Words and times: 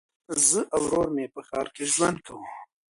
زه 0.47 0.61
او 0.75 0.81
ورور 0.85 1.07
مي 1.15 1.25
په 1.33 1.41
ښار 1.47 1.67
کي 1.75 1.83
ژوند 1.93 2.17
کوو. 2.25 2.45